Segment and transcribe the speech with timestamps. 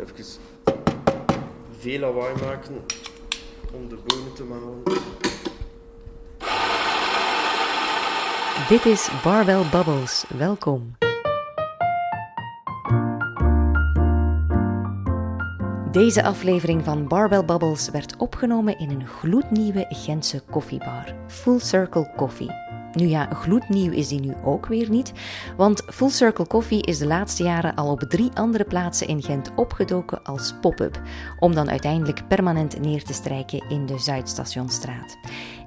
[0.00, 0.24] Even
[1.78, 2.84] veel lawaai maken
[3.72, 4.82] om de bonen te malen.
[8.68, 10.24] Dit is Barbell Bubbles.
[10.38, 10.96] Welkom.
[15.90, 22.69] Deze aflevering van Barbell Bubbles werd opgenomen in een gloednieuwe Gentse koffiebar, Full Circle Coffee.
[22.92, 25.12] Nu ja, gloednieuw is die nu ook weer niet,
[25.56, 29.50] want Full Circle Coffee is de laatste jaren al op drie andere plaatsen in Gent
[29.56, 31.00] opgedoken als pop-up,
[31.38, 35.18] om dan uiteindelijk permanent neer te strijken in de Zuidstationstraat.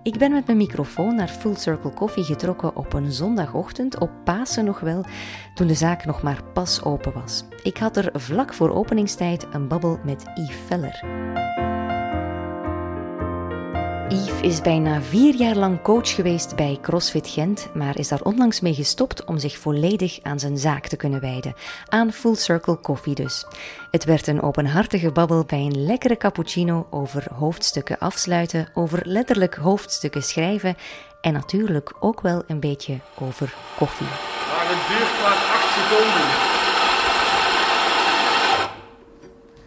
[0.04, 4.66] Ik ben met mijn microfoon naar Full Circle Coffee getrokken op een zondagochtend, op Pasen
[4.66, 5.06] nog wel,
[5.54, 7.44] toen de zaak nog maar pas open was.
[7.64, 11.04] Ik had er vlak voor openingstijd een babbel met Yves Veller.
[14.10, 18.60] Yves is bijna vier jaar lang coach geweest bij CrossFit Gent, maar is daar onlangs
[18.60, 21.56] mee gestopt om zich volledig aan zijn zaak te kunnen wijden.
[21.88, 23.46] Aan Full Circle Coffee dus.
[23.92, 30.24] Het werd een openhartige babbel bij een lekkere cappuccino over hoofdstukken afsluiten, over letterlijk hoofdstukken
[30.24, 30.76] schrijven
[31.22, 34.08] en natuurlijk ook wel een beetje over koffie.
[34.08, 36.52] Maar het duurt maar 8 seconden.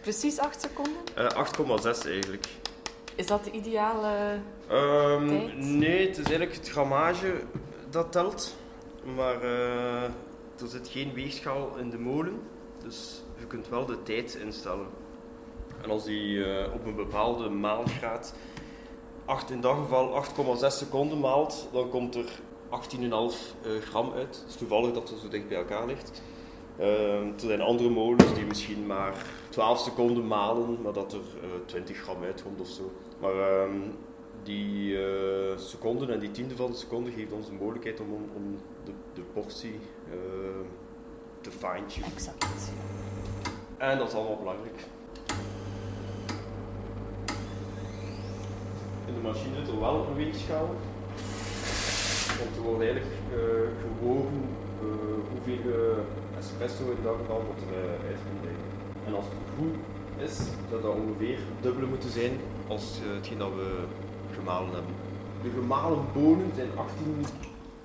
[0.01, 1.01] Precies 8 seconden?
[1.17, 2.47] Uh, 8,6 eigenlijk.
[3.17, 5.57] Is dat de ideale Ehm, tijd?
[5.57, 7.33] nee, het is eigenlijk het grammage
[7.89, 8.55] dat telt.
[9.15, 10.03] Maar eh,
[10.61, 12.39] er zit geen weegschaal in de molen.
[12.83, 14.87] Dus je kunt wel de tijd instellen.
[15.83, 18.33] En als die eh, op een bepaalde maalgraad
[19.25, 20.23] 8, in dat geval
[20.59, 22.25] 8,6 seconden maalt, dan komt er
[22.69, 24.35] 18,5 eh, gram uit.
[24.41, 26.21] Het is toevallig dat het zo dicht bij elkaar ligt.
[26.79, 31.49] Ehm, er zijn andere molens die misschien maar 12 seconden malen, maar dat er eh,
[31.65, 32.91] 20 gram uitkomt of zo.
[33.19, 33.79] Maar ehm,
[34.43, 38.29] die eh, seconden en die tiende van de seconde geeft ons de mogelijkheid om, om,
[38.35, 39.79] om de, de portie
[40.11, 40.17] eh,
[41.41, 42.11] te fine-tunen.
[42.11, 42.71] Exact.
[43.77, 44.79] En dat is allemaal belangrijk.
[49.05, 50.69] In de machine zit er wel een weegschaal.
[52.39, 53.39] Want er wordt eigenlijk eh,
[53.81, 54.45] gewogen
[55.31, 56.05] hoeveel
[56.37, 58.63] espresso in dat geval wordt er uh, uitgelegd.
[59.05, 59.75] En als het goed
[60.17, 60.37] is,
[60.69, 63.83] zou dat ongeveer dubbele moeten zijn als eh, hetgeen dat we
[64.35, 64.93] gemalen hebben.
[65.43, 67.25] De gemalen bonen zijn 18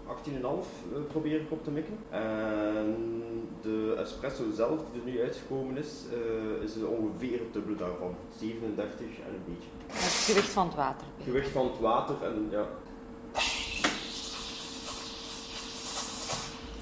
[0.06, 1.98] 18,5 eh, probeer ik op te mikken.
[2.10, 3.22] En
[3.60, 8.14] de espresso zelf, die er nu uitgekomen is, eh, is ongeveer het dubbele daarvan.
[8.38, 9.68] 37 en een beetje.
[9.86, 11.06] Het gewicht van het water.
[11.16, 12.66] Het gewicht van het water en ja.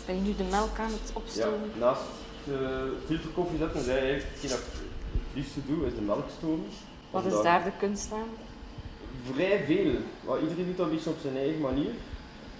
[0.07, 1.71] Ben je nu de melk aan het ja opstomen?
[1.79, 2.03] naast
[2.45, 4.65] de filterkoffie zetten, zij eigenlijk hetgeen ik
[5.13, 6.67] het liefste doe, is de melk stomen.
[7.11, 8.29] Wat is daar de kunst aan?
[9.33, 9.93] Vrij veel.
[10.27, 11.91] Maar iedereen doet dat een beetje op zijn eigen manier.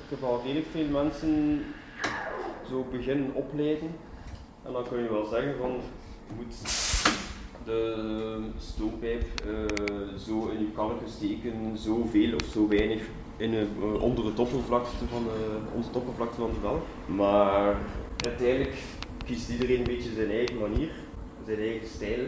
[0.05, 1.65] Ik heb al redelijk veel mensen
[2.69, 3.91] zo beginnen opleiden.
[4.63, 5.71] En dan kun je wel zeggen van,
[6.27, 6.55] je moet
[7.65, 13.03] de stoompijp eh, zo in je kannetje steken, zoveel of zo weinig
[13.37, 16.83] in, eh, onder het oppervlakte van de, onder het oppervlakte van de melk.
[17.07, 17.77] Maar
[18.27, 18.75] uiteindelijk
[19.25, 20.91] kiest iedereen een beetje zijn eigen manier,
[21.47, 22.27] zijn eigen stijl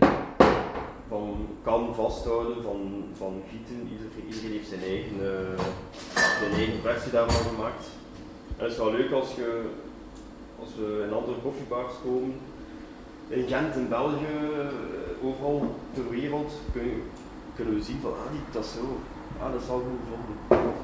[1.12, 2.80] van kan vasthouden, van,
[3.16, 3.88] van gieten.
[3.92, 5.64] Ieder, iedereen heeft zijn eigen, eh,
[6.40, 7.84] zijn eigen versie daarvan gemaakt.
[8.56, 9.62] En het is wel leuk als, je,
[10.60, 12.34] als we in andere koffiebars komen.
[13.28, 17.02] In Gent, in België, eh, overal ter wereld kun je-
[17.56, 18.80] kunnen we zien van ah, die dat zo.
[19.42, 20.74] Ah, dat is al goed gevonden.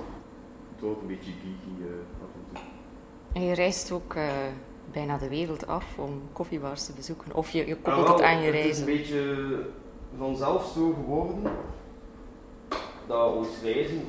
[0.75, 2.63] Het wordt een beetje geeky eh, af en toe.
[3.33, 4.15] En je reist ook
[4.93, 7.35] bijna de wereld af om koffiebars te bezoeken.
[7.35, 8.89] Of je, je Ah, koppelt wel, het aan je Het is reizen.
[8.89, 9.47] een beetje
[10.17, 11.43] vanzelf zo geworden
[13.07, 14.03] dat ons reizen,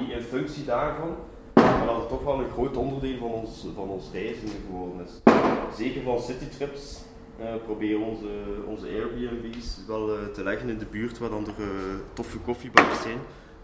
[0.00, 1.14] niet in functie daarvan,
[1.54, 5.32] maar dat het toch wel een groot onderdeel van ons, van ons reizen geworden is.
[5.76, 7.04] Zeker van citytrips
[7.38, 8.28] eh proberen onze,
[8.66, 11.68] onze Airbnb's wel eh, te leggen in de buurt waar dan er eh,
[12.12, 13.18] toffe koffiebars zijn.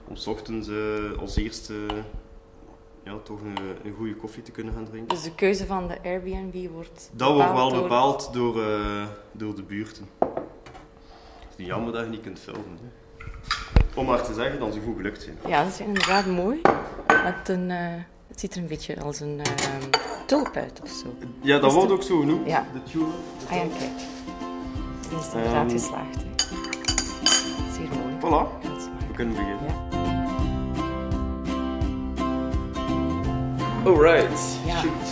[0.09, 0.71] Om 's ochtends
[1.21, 1.75] als eerste
[3.05, 5.09] ja, toch een, een goede koffie te kunnen gaan drinken.
[5.09, 8.63] Dus de keuze van de Airbnb wordt Dat wordt wel bepaald door,
[9.33, 10.09] door de buurten.
[11.63, 12.79] Is jammer dat je niet kunt filmen.
[12.83, 12.89] Hè.
[14.01, 15.37] Om maar te zeggen dat ze goed gelukt zijn.
[15.47, 16.61] Ja, dat is inderdaad mooi.
[17.07, 17.79] Met een, eh,
[18.29, 19.73] het ziet er een beetje als een eh,
[20.27, 21.15] tulp uit of zo.
[21.41, 22.47] Ja, dat wordt de- ook zo genoemd.
[22.47, 22.67] Ja.
[22.73, 23.09] De tulip.
[23.51, 23.91] Ah ja, kijk.
[25.09, 25.71] Die is inderdaad Ehm.
[25.71, 26.17] geslaagd.
[26.17, 26.31] Hè.
[27.73, 28.15] Zeer mooi.
[28.19, 29.75] Voilà, dat we kunnen beginnen.
[29.91, 29.91] Ja.
[33.85, 34.81] Alright, Ja.
[34.81, 35.09] shoot.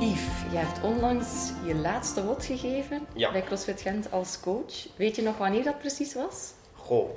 [0.00, 3.32] Yves, jij hebt onlangs je laatste wot gegeven Ja.
[3.32, 4.86] bij CrossFit Gent als coach.
[4.96, 6.52] Weet je nog wanneer dat precies was?
[6.74, 7.10] Goh.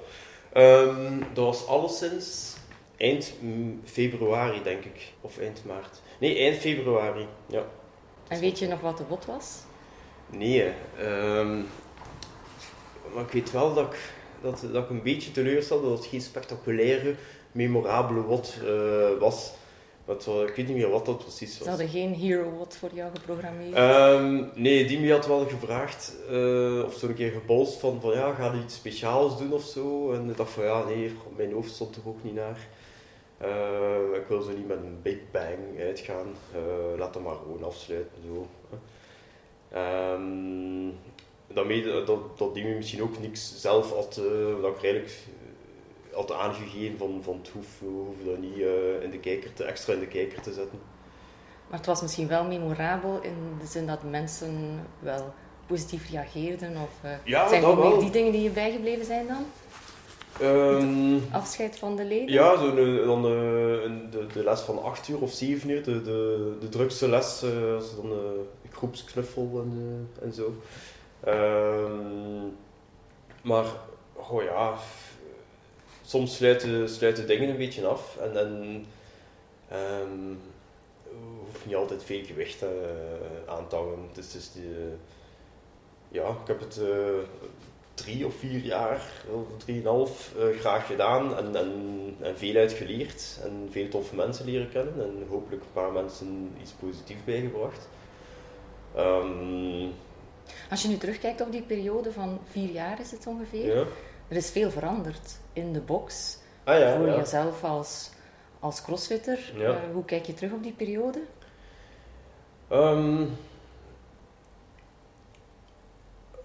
[0.53, 2.55] Ehm, dat was alleszins
[2.97, 3.33] eind
[3.85, 5.11] februari, denk ik.
[5.21, 6.01] Of eind maart.
[6.19, 7.27] Nee, eind februari.
[7.45, 7.63] Ja.
[8.27, 9.57] En weet je nog wat de wot was?
[10.29, 10.73] Nee.
[10.97, 11.57] Ehm,
[13.13, 13.99] maar ik weet wel dat ik,
[14.41, 17.15] dat, dat ik een beetje teleurstelde dat het geen spectaculaire,
[17.51, 19.51] memorabele WOT uh, was.
[20.09, 21.63] Want, uh, ik weet niet meer wat dat precies was.
[21.63, 23.77] Ze hadden geen Hero WOT voor jou geprogrammeerd?
[23.77, 28.33] Um, nee, Dimi had wel gevraagd, uh, of zo een keer gebolst van, van ja,
[28.33, 30.11] ga je iets speciaals doen of zo?
[30.11, 32.67] En ik dacht van ja, nee, mijn hoofd stond er ook niet naar.
[33.41, 36.27] Uh, ik wil zo niet met een Big Bang uitgaan.
[36.55, 38.21] Uh, laat hem maar gewoon afsluiten.
[38.25, 38.47] Zo.
[39.77, 40.93] Um,
[41.47, 45.13] daarmee dat, dat Dimi misschien ook niks zelf had, uh, dat ik eigenlijk
[46.19, 48.57] had aangegeven van, van het hoeft hoef dat niet
[49.01, 50.79] in de kijker te, extra in de kijker te zetten.
[51.67, 55.33] Maar het was misschien wel memorabel in de zin dat mensen wel
[55.65, 56.75] positief reageerden?
[56.75, 57.89] Of ja, zijn er wel.
[57.89, 59.45] meer die dingen die je bijgebleven zijn dan?
[60.41, 62.33] Um, Afscheid van de leden?
[62.33, 66.01] Ja, zo de, dan de, de, de, les van 8 uur of 7 uur, de,
[66.01, 70.53] de, de drukste les, uh, als dan de groepsknuffel en, uh, en zo.
[71.27, 72.55] Um,
[73.41, 73.65] maar,
[74.13, 74.73] oh ja,
[76.09, 78.85] soms sluiten, sluiten dingen een beetje af en dan
[80.01, 80.39] um,
[81.45, 82.69] hoef niet altijd veel gewicht uh,
[83.47, 84.09] aan te hangen.
[84.13, 84.63] Dus, dus die,
[86.09, 86.79] ja, ik heb het
[87.93, 89.01] drie of vier jaar,
[89.57, 91.71] drieënhalf, uh, graag gedaan en, en,
[92.21, 96.51] en veel uit geleerd en veel toffe mensen leren kennen en hopelijk een paar mensen
[96.61, 97.87] iets positiefs bijgebracht.
[98.97, 99.91] Um,
[100.69, 103.85] Als je nu terugkijkt op die periode van vier jaar is het ongeveer, ja.
[104.29, 107.15] Er is veel veranderd in de box ah, ja, voor ja.
[107.15, 108.09] jezelf als,
[108.59, 109.53] als crossfitter.
[109.55, 109.69] Ja.
[109.69, 111.19] Uh, hoe kijk je terug op die periode?
[112.71, 113.37] Um,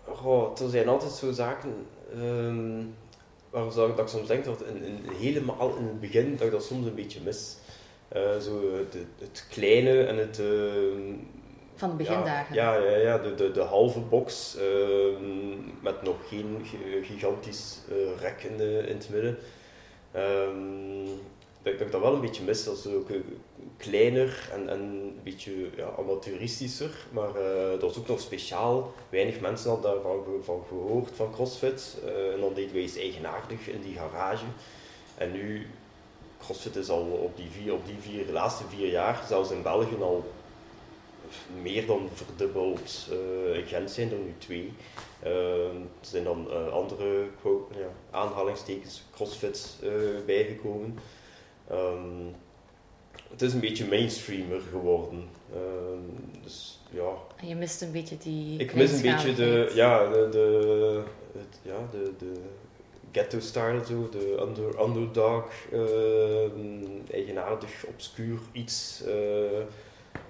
[0.05, 1.87] Goh, er zijn altijd zo zaken
[2.17, 2.95] um,
[3.51, 6.53] waar dat, dat ik soms denk dat in, in, helemaal in het begin dat ik
[6.53, 7.57] dat soms een beetje mis.
[8.17, 8.85] Uh, zo
[9.19, 10.39] het kleine en het...
[10.39, 11.15] Uh,
[11.75, 12.55] Van de begindagen?
[12.55, 15.17] Ja, ja, ja de, de, de halve box uh,
[15.81, 16.67] met nog geen
[17.03, 19.39] gigantisch eh, rek in, de, in het midden.
[20.17, 21.05] Um,
[21.63, 22.65] dat, dat ik dat wel een beetje mis.
[22.65, 23.09] Dat is ook
[23.77, 27.07] kleiner en, en een beetje ja, amateuristischer.
[27.11, 28.93] Maar uh, dat is ook nog speciaal.
[29.09, 31.97] Weinig mensen hadden daarvan van gehoord, van CrossFit.
[32.35, 34.45] En dan deden wij iets eigenaardig in die garage.
[35.15, 35.67] En nu,
[36.39, 39.97] CrossFit is al op die vier, op die vier, laatste vier jaar, zelfs in België
[40.01, 40.25] al
[41.63, 43.09] meer dan verdubbeld.
[43.13, 44.73] Uh, in Gent zijn er nu twee.
[45.23, 47.27] er zijn dan andere
[47.71, 49.79] ja, aanhalingstekens CrossFit
[50.27, 50.99] bijgekomen.
[51.73, 52.35] Um,
[53.31, 55.29] het is een beetje mainstreamer geworden.
[55.55, 57.13] Um, dus ja.
[57.37, 58.59] En je mist een beetje die.
[58.59, 62.33] Ik mis een beetje de, ja, de, de, het, ja, de, de
[63.13, 65.51] ghetto-style, zo, de under, underdog,
[67.11, 69.03] eigenaardig, obscuur iets.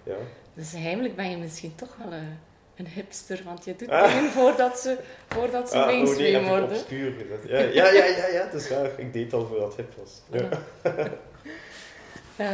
[0.02, 0.17] Ja.
[0.55, 2.39] Dus heimelijk ben je misschien toch wel een,
[2.77, 4.15] een hipster, want je doet ah.
[4.15, 4.99] dingen voordat ze,
[5.29, 6.77] voordat ze ah, mainstream oh nee, worden.
[6.77, 7.12] obscuur
[7.49, 8.91] ja, ja, ja, ja, ja, dat is waar.
[8.99, 10.23] Ik deed al voordat het hip was.
[10.31, 10.49] Ja.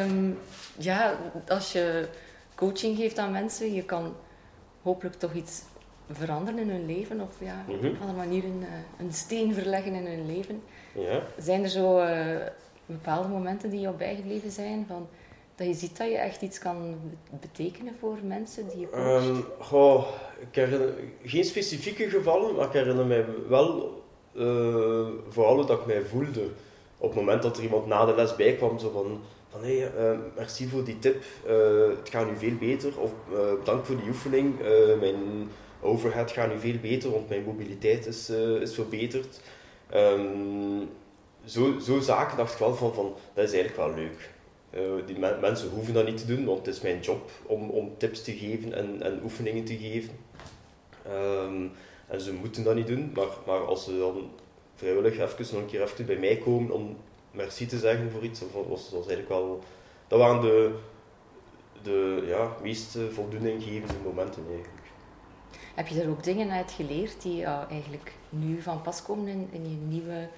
[0.04, 0.38] um,
[0.90, 1.16] ja,
[1.48, 2.08] als je
[2.54, 4.16] coaching geeft aan mensen, je kan
[4.82, 5.62] hopelijk toch iets
[6.12, 8.64] veranderen in hun leven of ja, op een of andere manier een,
[8.98, 10.62] een steen verleggen in hun leven.
[10.94, 11.22] Ja.
[11.38, 12.36] Zijn er zo uh,
[12.86, 15.08] bepaalde momenten die jou bijgebleven zijn van
[15.60, 17.00] dat je ziet dat je echt iets kan
[17.40, 19.26] betekenen voor mensen die je coacht?
[19.26, 20.06] Um, goh,
[20.38, 24.02] ik herinner, geen specifieke gevallen, maar ik herinner mij wel
[24.34, 26.48] uh, vooral dat ik mij voelde
[26.98, 29.78] op het moment dat er iemand na de les bij kwam, zo van, van hé,
[29.78, 31.52] hey, uh, merci voor die tip, uh,
[31.98, 33.10] het gaat nu veel beter, of
[33.58, 34.54] bedankt voor die oefening,
[35.00, 35.50] mijn
[35.80, 39.40] overhead gaat nu veel beter, want mijn mobiliteit is, is verbeterd.
[39.94, 40.88] Um,
[41.44, 44.30] zo, zo zaken dacht ik wel van, van, dat is eigenlijk wel leuk.
[44.74, 47.70] Uh, die me mensen hoeven dat niet te doen, want het is mijn job om,
[47.70, 50.10] om tips te geven en, en oefeningen te geven.
[51.08, 51.72] Um,
[52.08, 54.30] en ze moeten dat niet doen, maar, maar als ze dan
[54.74, 56.96] vrijwillig even nog een keer bij mij komen om
[57.30, 59.62] merci te zeggen voor iets, dat was, dat eigenlijk wel...
[60.08, 60.74] Dat waren de,
[61.82, 64.80] de ja, meest voldoeninggevende momenten eigenlijk.
[65.74, 69.70] Heb je er ook dingen uit geleerd die uh, eigenlijk nu van pas komen in,
[69.70, 70.28] je nieuwe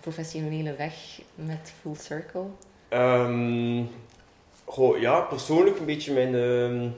[0.00, 2.46] professionele weg met Full Circle?
[2.92, 3.88] Um,
[4.98, 6.90] ja, persoonlijk een beetje mijn, uh,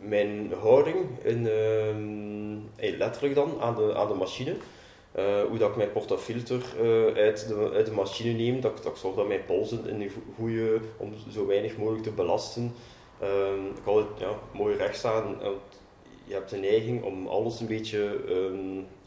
[0.00, 1.46] mijn houding, in,
[2.80, 4.56] uh, letterlijk dan, aan de, aan de machine.
[5.18, 6.62] Uh, hoe dat ik mijn portafilter
[7.16, 10.10] uit, de, uit de machine neem, dat, dat ik zorg dat mijn polsen in een
[10.36, 12.74] goede, om zo weinig mogelijk te belasten.
[13.20, 15.36] ik het ja, mooi recht staan.
[16.24, 18.20] Je hebt de neiging om alles een beetje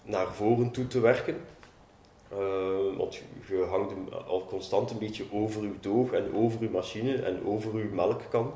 [0.04, 1.38] naar voren toe te werken.
[2.36, 3.94] Uh, want je hangt
[4.28, 8.54] al constant een beetje over je doog en over je machine en over je melkkan.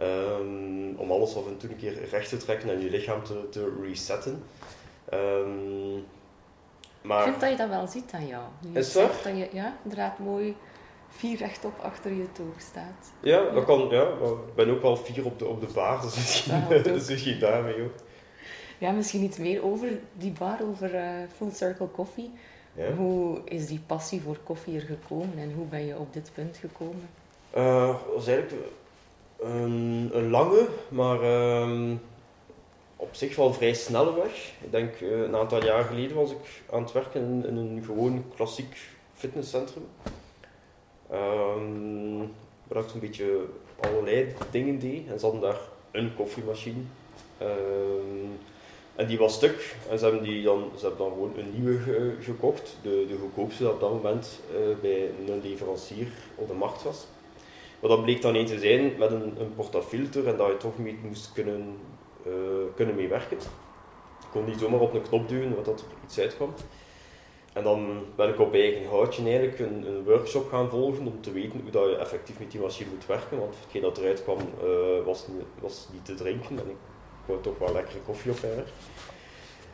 [0.00, 3.48] Um, om alles af en toe een keer recht te trekken en je lichaam te,
[3.50, 4.42] te resetten.
[5.12, 6.04] Um,
[7.02, 8.42] Maar, ik vind dat je dat wel ziet aan jou.
[8.72, 9.22] Je is dat?
[9.22, 10.56] dat je ja, inderdaad mooi
[11.08, 13.12] vier rechtop achter je toog staat.
[13.20, 14.04] Ja, dat kan, ja.
[14.04, 17.38] Maar ik ben ook wel vier op de, op de bar, dus misschien, dus misschien
[17.38, 17.94] daarmee ook.
[18.78, 21.02] Ja, misschien iets meer over die bar, over uh,
[21.36, 22.30] Full Circle Coffee.
[22.74, 22.92] Ja.
[22.92, 26.56] Hoe is die passie voor koffie er gekomen en hoe ben je op dit punt
[26.56, 27.08] gekomen?
[27.56, 28.62] Uh, dat was eigenlijk
[29.40, 31.22] een, een lange, maar
[31.62, 32.00] um,
[32.96, 34.52] op zich wel vrij snelle weg.
[34.60, 37.82] Ik denk uh, een aantal jaar geleden was ik aan het werken in, in een
[37.84, 38.76] gewoon klassiek
[39.14, 39.86] fitnesscentrum.
[41.12, 42.32] Um,
[42.68, 43.44] waar ik een beetje
[43.80, 45.08] allerlei dingen deed.
[45.08, 46.80] En ze hadden daar een koffiemachine.
[47.42, 48.38] Um,
[48.94, 49.76] en die was stuk.
[49.90, 52.76] En ze hebben, die dan, ze hebben dan gewoon een nieuwe gekocht.
[52.82, 57.06] De, de goedkoopste op dat moment uh, bij een leverancier op de markt was.
[57.80, 60.78] Maar dat bleek dan een te zijn met een, een portafilter en dat je toch
[60.78, 61.76] mee moest kunnen,
[62.26, 62.32] uh,
[62.74, 63.36] kunnen mee werken.
[63.36, 66.54] Ik kon niet zomaar op een knop duwen, wat dat er iets uitkwam.
[67.52, 71.60] En dan ben ik op eigen houtje eigenlijk een, workshop gaan volgen om te weten
[71.60, 73.38] hoe dat je effectief met die machine moet werken.
[73.38, 75.26] Want hetgeen dat eruit kwam uh, was,
[75.60, 76.76] was, niet te drinken en
[77.26, 78.64] wou toch wel lekkere koffie op haar.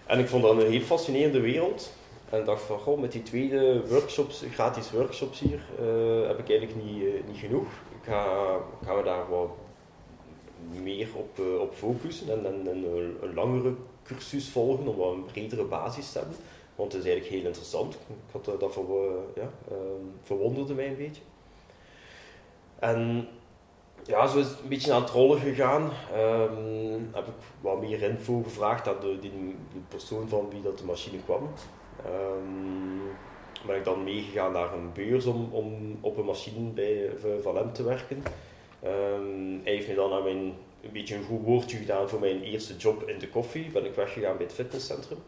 [0.06, 1.92] En ik vond dat een heel fascinerende wereld.
[2.30, 6.84] En dacht van, goh, met die tweede workshops, gratis workshops hier, uh, heb ik eigenlijk
[6.84, 7.66] niet, uh, niet genoeg.
[8.00, 9.50] Ik ga, ga me daar wat
[10.82, 15.12] meer op, uh, op focussen en, en, en een, een, langere cursus volgen om wat
[15.12, 16.36] een bredere basis te hebben.
[16.74, 17.94] Want het is eigenlijk heel interessant.
[17.94, 18.78] Ik had eh, dat
[19.34, 21.22] ja, ehm, verwonderde mij een beetje.
[22.78, 23.28] En
[24.06, 25.82] ja, zo is het een beetje aan het rollen gegaan.
[26.16, 29.30] Um, heb ik wat meer info gevraagd aan de,
[29.88, 31.48] persoon van wie dat de machine kwam.
[32.06, 33.00] Um,
[33.66, 37.10] ben ik dan meegegaan naar een beurs om, om op een machine bij
[37.42, 38.22] Van hem te werken.
[38.84, 42.42] Um, hij heeft me dan aan mijn, een beetje een goed woordje gedaan voor mijn
[42.42, 43.70] eerste job in de koffie.
[43.70, 45.18] Ben ik weggegaan bij het fitnesscentrum.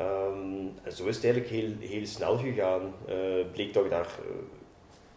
[0.00, 2.94] Um, en zo is het eigenlijk heel, heel snel gegaan.
[3.08, 4.34] Uh, bleek dat daar uh,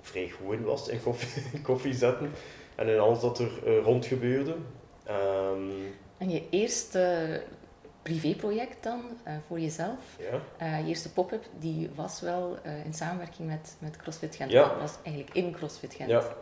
[0.07, 2.31] vrij in was in koffie, koffie zetten
[2.75, 4.55] en in alles dat er uh, rond gebeurde.
[5.09, 7.41] Um, en je eerste
[8.01, 9.01] privéproject dan
[9.47, 9.99] voor jezelf,
[10.59, 10.77] ja.
[10.77, 14.51] je eerste pop-up, die was wel in samenwerking met, met CrossFit Gent.
[14.51, 14.67] Ja.
[14.67, 16.09] Dat was eigenlijk in CrossFit Gent.
[16.09, 16.35] Ja.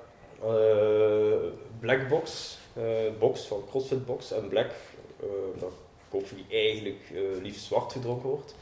[1.80, 2.58] Blackbox,
[3.20, 4.72] box van CrossFit Box en Black
[6.10, 7.02] koffie eigenlijk
[7.42, 8.56] liefst zwart gedronken wordt.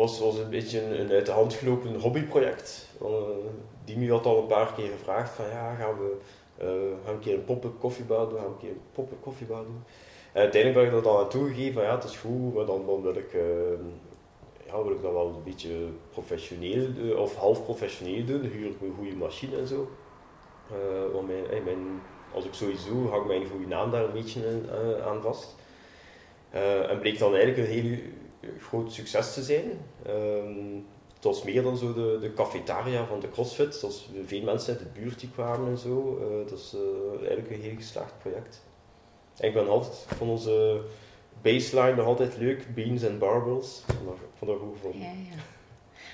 [0.00, 2.88] Het was, een beetje een, uit de hand gelopen hobbyproject.
[3.02, 3.08] Uh,
[3.84, 6.16] Dimi had al een paar keer gevraagd van ja, gaan we,
[7.04, 9.82] gaan een keer een poppen koffiebar doen, gaan we een keer een poppen koffiebar doen.
[10.32, 12.86] En uiteindelijk ben ik dat dan aan toegegeven van ja, het is goed, maar dan,
[12.86, 13.32] dan wil ik
[14.66, 15.70] ja, wil ik dat wel een beetje
[16.10, 18.40] professioneel of half professioneel doen.
[18.40, 19.90] Huur ik een goede machine en zo.
[20.72, 22.00] Uh, want mijn, mijn,
[22.34, 25.54] als ik sowieso hang mijn goede naam daar een beetje uh, aan vast.
[26.88, 27.98] En bleek dan eigenlijk een heel
[28.60, 29.64] groot succes te zijn.
[30.06, 33.74] Um, het was meer dan zo de, de cafetaria van de CrossFit.
[33.74, 36.18] Zoals veel mensen uit de buurt die kwamen en zo.
[36.20, 38.62] Uh, dat is uh, eigenlijk een heel geslaagd project.
[39.36, 40.80] En ik ben altijd van onze
[41.42, 43.82] baseline nog altijd leuk, beans en barbells.
[44.38, 44.94] Vond dat goed.
[44.94, 45.36] Ja, ja.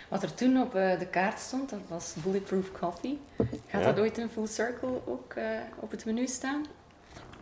[0.09, 3.19] Wat er toen op de kaart stond, dat was Bulletproof Coffee.
[3.67, 5.35] Gaat dat ooit in Full Circle ook
[5.81, 6.65] op het menu staan?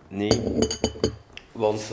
[0.09, 0.59] Nee,
[1.53, 1.93] want...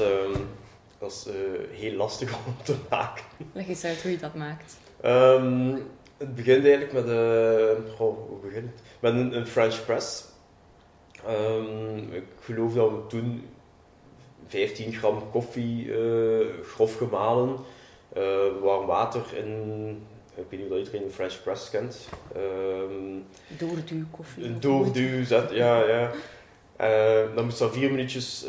[1.00, 1.34] Dat is uh,
[1.72, 3.24] heel lastig om te maken.
[3.54, 4.78] Leg eens uit hoe je dat maakt.
[5.06, 5.74] Um,
[6.18, 8.82] het begint eigenlijk met, uh, hoe begint het?
[9.00, 10.26] met een, een French press.
[11.28, 13.46] Um, ik geloof dat we toen
[14.48, 17.58] 15 gram koffie uh, grof gemalen,
[18.62, 19.90] warm water in,
[20.36, 22.10] ik weet niet of iedereen een French press kent.
[22.36, 23.26] Um,
[23.58, 24.60] doorduw koffie.
[24.60, 26.12] Doorduw, zet, ja, ja.
[27.36, 28.46] dan moest dat vier minuutjes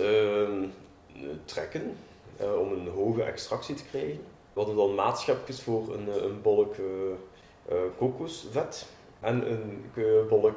[1.45, 1.97] trekken
[2.41, 4.21] uh, om een hoge extractie te krijgen.
[4.53, 8.87] We hadden dan maatschapjes voor een, eh, een bolk uh, kokosvet
[9.21, 9.85] en een
[10.29, 10.57] bolk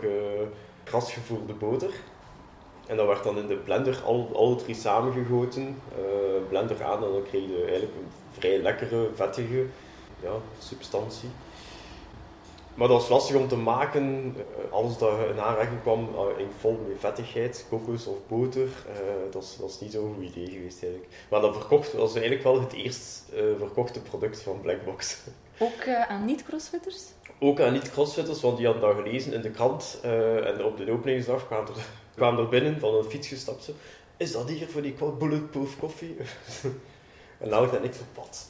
[0.84, 1.92] krasgevoerde boter.
[2.88, 5.82] En dat werd dan in de blender al, alle drie samengegoten,
[6.50, 9.66] blender aan en dan kreeg je eigenlijk een vrij lekkere, vettige
[10.22, 11.30] ja, substantie.
[12.76, 14.36] Maar dat was lastig om te maken.
[14.38, 19.44] Eh, alles dat in aanraking kwam, in vol met vettigheid, kokos of boter, uh, dat,
[19.44, 21.14] is, dat is niet zo'n goed idee geweest eigenlijk.
[21.30, 25.18] Maar dat verkocht was eigenlijk wel het eerst uh, verkochte product van Blackbox.
[25.58, 27.04] Ook aan niet-crossfitters?
[27.40, 31.48] Ook aan niet-crossfitters, want die hadden dat gelezen in de krant en op de openingsdag
[31.48, 31.86] kwamen er,
[32.16, 33.64] kwamen er binnen van een fiets gestapt.
[33.64, 33.72] Zo,
[34.18, 36.18] is dat hier voor die bulletproof koffie?
[37.42, 38.48] en nou ik ik op pad.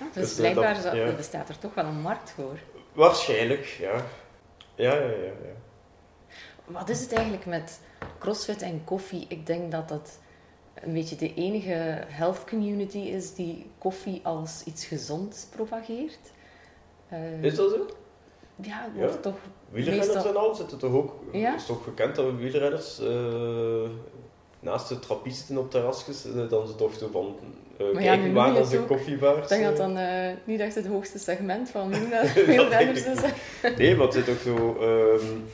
[0.00, 1.12] Ah, dus, dus blijkbaar dat, ja.
[1.12, 2.58] bestaat er toch wel een markt voor.
[2.94, 4.04] Waarschijnlijk, ja.
[4.74, 5.54] Ja, ja, ja, ja.
[6.64, 7.80] Wat is het eigenlijk met
[8.18, 9.24] crossfit en koffie?
[9.28, 10.18] Ik denk dat dat
[10.74, 16.32] een beetje de enige health community is die koffie als iets gezond propageert.
[17.12, 17.86] Uh, is dat zo?
[18.62, 19.20] Ja, wordt ja.
[19.20, 19.36] toch
[19.70, 20.30] Wielrenners meestal...
[20.30, 21.14] en al zitten toch ook...
[21.32, 21.54] Ja?
[21.54, 23.08] is toch gekend dat wielrenners uh,
[24.64, 27.36] naast de trappisten op terrasjes, uh, dan ze toch zo van
[27.80, 29.42] uh, maar kijken ja, waar koffiebars...
[29.42, 29.98] Ik denk dat dan
[30.44, 31.94] niet echt het hoogste segment van
[32.46, 33.20] wielrenners is.
[33.76, 34.76] nee, maar het zit ook zo...
[34.82, 35.44] Um,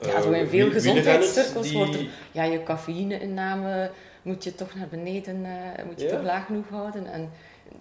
[0.00, 1.76] ja, zo in veel gezondheidscirkels die...
[1.76, 2.06] wordt er...
[2.32, 3.90] Ja, je cafeïne-inname
[4.22, 5.46] moet je toch naar beneden,
[5.86, 7.06] moet je toch laag genoeg houden.
[7.06, 7.30] En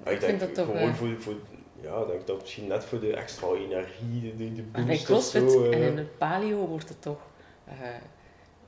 [0.06, 0.66] ik, vind dat toch...
[0.66, 1.34] Gewoon voor, voor
[1.84, 5.72] ja, denk dat misschien net voor de extra energie, de, de boost bij CrossFit zo,
[5.72, 7.20] en in het paleo wordt het toch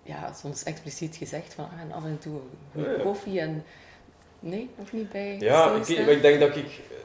[0.06, 2.40] ja, soms expliciet gezegd van ah, en af en toe
[2.74, 3.64] een koffie en
[4.40, 6.98] nee, nog niet bij Ja, ik, ik, denk dat ik eh,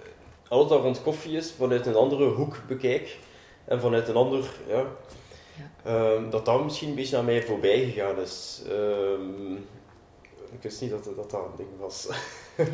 [0.48, 3.18] alles dat rond koffie is vanuit een andere hoek bekijk
[3.64, 4.84] en vanuit een ander, ja,
[5.84, 6.12] ja.
[6.14, 8.62] Um, dat dat misschien een beetje naar mij voorbij gegaan is.
[8.68, 9.56] Um,
[10.52, 12.08] ik wist niet dat dat, dat een ding was.
[12.56, 12.64] Ja.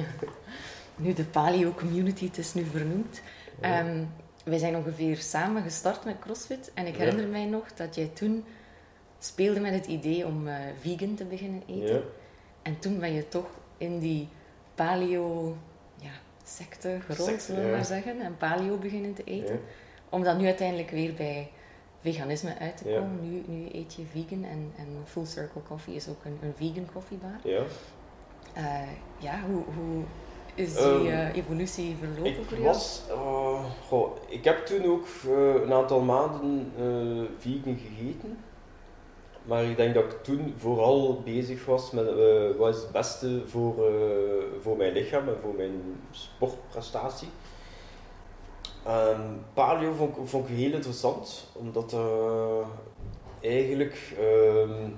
[1.05, 3.21] nu de paleo community, het is nu vernoemd.
[3.61, 4.09] Um,
[4.45, 6.71] wij zijn ongeveer samen gestart met CrossFit.
[6.75, 8.45] En ik herinner mij nog dat jij toen
[9.19, 11.95] speelde met het idee om uh, vegan te beginnen eten.
[11.95, 12.01] Ja.
[12.63, 13.47] En toen ben je toch
[13.79, 14.29] in die
[14.75, 15.57] paleo
[15.97, 16.11] ja,
[16.45, 18.21] secte gerold, zullen we maar zeggen.
[18.21, 19.61] En paleo beginnen te eten.
[20.09, 21.51] Om dan nu uiteindelijk weer bij
[22.01, 23.31] veganisme uit te komen.
[23.31, 26.89] Nu, nu eet je vegan en, en Full Circle Coffee is ook een, een vegan
[26.93, 27.41] koffiebar.
[27.43, 27.63] Ja.
[28.57, 30.05] Uh, ja, hoe, hoe,
[30.55, 32.67] is die um, evolutie verlopen ik voor jou?
[32.69, 35.07] Was, uh, goh, ik heb toen ook
[35.63, 36.73] een aantal maanden
[37.39, 38.39] vegan gegeten.
[39.47, 42.07] Maar ik denk dat ik toen vooral bezig was met
[42.57, 43.75] wat is het beste voor,
[44.61, 47.29] voor mijn lichaam en voor mijn sportprestatie.
[48.89, 51.97] Um, paleo vond, vond, ik heel interessant, omdat
[53.41, 54.97] eigenlijk um,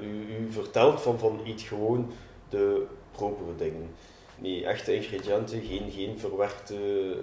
[0.00, 2.12] u, u vertelt van, van eet gewoon
[2.48, 3.90] de propere dingen
[4.42, 6.76] nee, echte ingrediënten, geen, geen verwerkte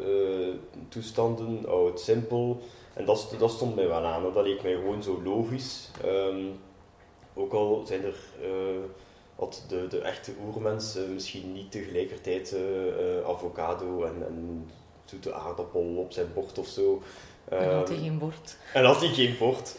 [0.08, 0.56] uh,
[0.90, 2.62] toestanden, oud, simpel.
[2.94, 5.90] En dat, dat stond mij wel aan, dat leek mij gewoon zo logisch.
[6.06, 6.60] Um,
[7.34, 8.50] ook al zijn er, uh,
[9.36, 12.56] had de, de echte oermens uh, misschien niet tegelijkertijd
[13.26, 14.70] avocado en, en
[15.06, 17.02] zoete aardappel op zijn bord of zo.
[17.50, 18.58] en had hij geen bord.
[18.74, 19.76] En had hij geen bord.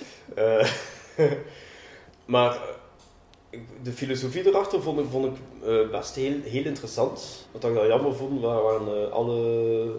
[2.24, 2.58] maar
[3.82, 7.48] de filosofie erachter vond ik, vond ik best heel, heel interessant.
[7.52, 9.92] Wat ik dan jammer vond, waren alle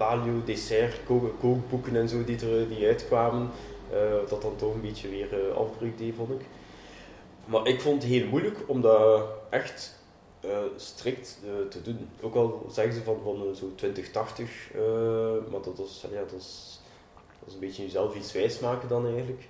[0.00, 1.00] paleo, dessert,
[1.40, 3.50] kookboeken en zo die, er, die uitkwamen.
[4.28, 6.46] dat dan toch een beetje weer afbreuk deed, vond ik.
[7.44, 9.98] Maar ik vond het heel moeilijk om dat echt
[10.76, 12.08] strikt te doen.
[12.20, 14.70] Ook al zeggen ze van, van zo 2080,
[15.50, 16.80] maar dat is, ja, dat, is,
[17.38, 19.48] dat is een beetje jezelf iets wijs maken dan eigenlijk.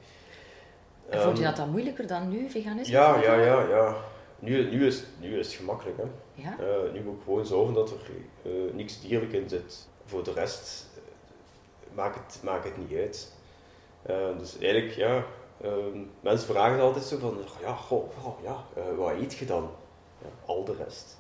[1.10, 2.94] En vond je ehm, dat dan moeilijker dan nu, veganisme?
[2.94, 3.96] Ja, ja, ja, ja.
[4.38, 5.96] Nu, nu, is, nu is het gemakkelijk.
[5.96, 6.04] Hè.
[6.34, 6.56] Ja?
[6.60, 7.98] Uh, nu moet ik gewoon zorgen dat er
[8.42, 9.88] uh, niks dierlijk in zit.
[10.10, 13.32] Voor de rest uh, maakt, het, maakt het niet uit.
[14.38, 15.24] dus eigenlijk, ja,
[15.62, 18.64] ehm, mensen vragen altijd zo van, ja, goh, ja,
[18.96, 19.70] wat eet je dan?
[20.22, 21.18] Ja, al de rest.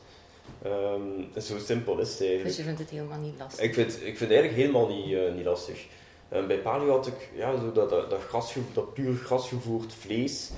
[0.66, 2.48] Um, zo simpel is het eigenlijk.
[2.48, 3.64] Dus je vindt het helemaal niet lastig?
[3.64, 5.86] Ik vind, ik vind het eigenlijk helemaal niet, niet lastig.
[6.32, 10.50] Uh, bij paleo had ik ja, zo dat, dat, dat, dat puur grasgevoerd vlees.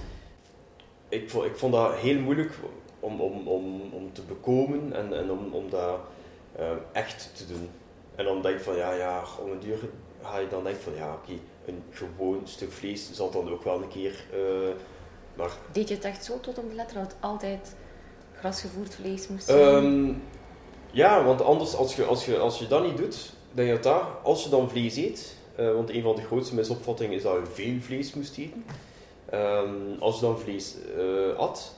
[1.09, 2.53] Ik vond, ik vond dat heel moeilijk
[3.01, 5.99] om, om, om, om te bekomen en, en om, om dat
[6.93, 7.71] echt te doen.
[8.15, 9.79] En dan denk ik van ja, ja, om een duur
[10.23, 11.33] ga je dan denken van ja, oké,
[11.67, 14.25] een gewoon stuk vlees zal dan ook wel een keer.
[14.35, 14.69] Uh,
[15.35, 15.51] maar...
[15.73, 17.77] Deed je het echt zo tot op de letter dat het altijd
[18.39, 19.85] grasgevoerd vlees moest zijn?
[19.85, 20.23] Um,
[20.91, 23.83] ja, want anders, als je, als, je, als je dat niet doet, denk je dat
[23.83, 27.37] daar, als je dan vlees eet, uh, want een van de grootste misopvattingen is dat
[27.37, 28.65] je veel vlees moest eten.
[29.35, 31.75] Um, als je dan vlees uh, at,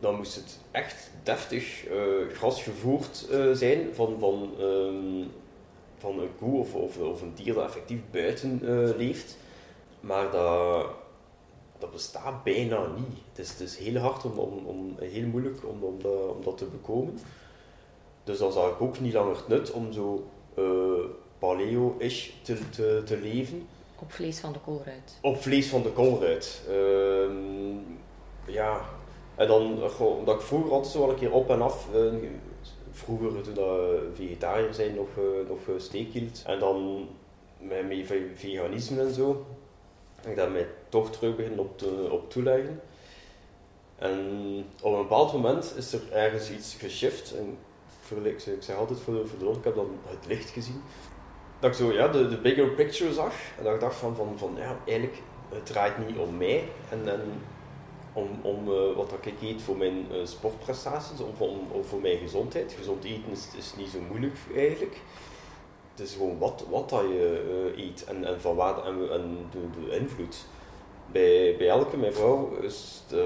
[0.00, 5.30] dan moest het echt deftig uh, grasgevoerd zijn van, van, um,
[6.02, 8.60] van een koe of, of, of, een dier dat effectief buiten
[8.96, 9.36] leeft.
[10.00, 10.86] Maar dat,
[11.78, 13.18] dat bestaat bijna niet.
[13.28, 16.44] Het is, het is heel hard om, om, om heel moeilijk om, om, dat, om
[16.44, 17.18] dat te bekomen.
[18.24, 20.24] Dus dan zag ik ook niet langer het nut om zo
[21.38, 23.68] paleo-ish te, te, te leven.
[23.98, 25.18] Op vlees van de koolruit.
[25.22, 26.62] Op vlees van de koolruit.
[26.70, 27.30] Uh,
[28.46, 28.80] ja,
[29.34, 29.78] en dan,
[30.24, 32.12] dat ik vroeger altijd zo wel een keer op en af, uh,
[32.92, 36.42] vroeger toen we vegetariër zijn, nog, uh, nog steek hield.
[36.46, 37.08] En dan
[37.58, 39.46] met, veganisme en zo,
[40.26, 42.80] ik dat mij toch terug begin op, te, op toeleggen.
[43.98, 44.18] En
[44.82, 47.34] op een bepaald moment is er ergens iets geshift.
[47.36, 47.56] En
[48.24, 49.14] ik, ik zeg altijd voor
[49.56, 50.82] ik heb dan het licht gezien
[51.62, 53.34] dat ik zo ja, de, de bigger picture zag.
[53.58, 56.64] En dat ik dacht van, van, van ja, eigenlijk, het draait niet om mij.
[56.90, 57.20] En, en
[58.12, 62.18] om, om uh, wat ik eet voor mijn uh, sportprestaties, of, om, of voor mijn
[62.18, 62.72] gezondheid.
[62.72, 65.00] Gezond eten is, niet zo moeilijk eigenlijk.
[65.90, 69.36] Het is gewoon wat, wat dat je uh, eet en, en van waar en, en
[69.50, 70.44] de, de invloed.
[71.12, 73.20] Bij, bij elke mijn vrouw is het,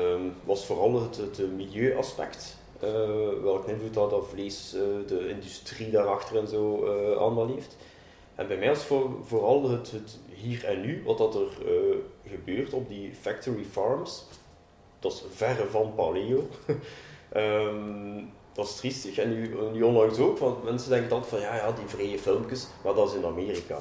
[0.44, 2.56] was vooral het, het milieuaspect.
[3.42, 4.70] welke invloed dat, dat vlees,
[5.06, 7.76] de industrie daarachter en zo allemaal heeft.
[8.34, 11.48] En bij mij is voor, vooral het, het hier en nu, wat dat er
[12.26, 14.24] gebeurt op die factory farms
[15.08, 16.48] dat is verre van paleo.
[17.36, 19.18] um, dat is triestig.
[19.18, 22.66] En nu, nu onlangs ook, want mensen denken altijd van ja, ja, die vrije filmpjes,
[22.84, 23.78] maar dat is in Amerika.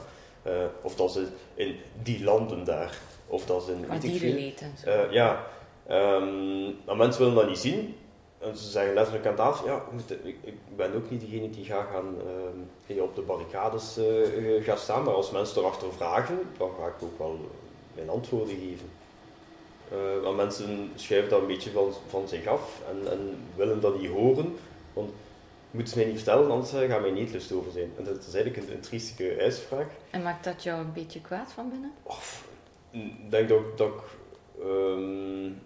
[0.48, 2.98] Uh, of dat is in die landen daar.
[3.28, 3.88] Of dat is in.
[3.88, 4.90] Wat dierenleed en zo.
[4.90, 5.48] Uh, ja.
[5.90, 7.96] Um, maar mensen willen dat niet zien.
[8.38, 9.82] En ze zeggen letterlijk aan tafel, ja,
[10.24, 12.16] ik, ik ben ook niet degene die gaat gaan
[12.88, 17.04] uh, op de barricades uh, gaat staan, maar als mensen erachter vragen, dan ga ik
[17.04, 17.40] ook wel
[17.96, 18.90] mijn antwoorden geven.
[19.94, 24.00] Uh, want mensen schuiven dat een beetje van, van zich af en, en willen dat
[24.00, 24.56] niet horen.
[24.94, 25.12] Want
[25.72, 27.92] moeten ze mij niet vertellen, anders uh, gaat mijn lust over zijn.
[27.98, 29.92] En dat is eigenlijk een, een triestige uitspraak.
[30.10, 31.92] En maakt dat jou een beetje kwaad van binnen?
[32.92, 34.02] Ik denk dat, dat ik
[34.64, 35.62] um,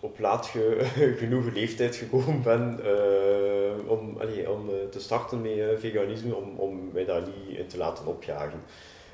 [0.00, 0.84] op laat ge,
[1.20, 7.04] genoeg leeftijd gekomen ben uh, om, allee, om te starten met veganisme, om, om mij
[7.04, 8.62] daar niet in te laten opjagen.